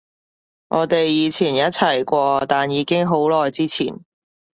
[0.69, 4.03] 我哋以前一齊過，但已經好耐之前